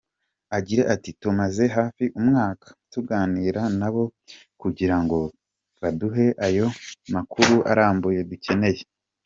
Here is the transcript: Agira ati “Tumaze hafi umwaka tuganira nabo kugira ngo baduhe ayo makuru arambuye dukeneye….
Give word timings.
Agira 0.57 0.83
ati 0.93 1.09
“Tumaze 1.21 1.65
hafi 1.77 2.05
umwaka 2.19 2.67
tuganira 2.91 3.61
nabo 3.79 4.03
kugira 4.61 4.95
ngo 5.03 5.19
baduhe 5.81 6.25
ayo 6.47 6.67
makuru 7.13 7.55
arambuye 7.71 8.19
dukeneye…. 8.31 8.83